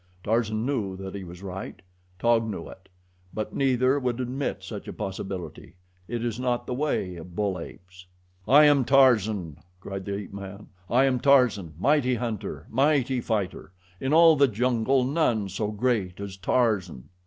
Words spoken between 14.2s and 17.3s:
the jungle none so great as Tarzan."